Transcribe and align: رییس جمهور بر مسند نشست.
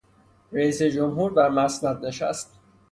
رییس 0.51 0.81
جمهور 0.81 1.33
بر 1.33 1.49
مسند 1.49 2.05
نشست. 2.05 2.59